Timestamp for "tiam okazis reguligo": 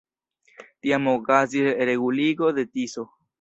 0.85-2.51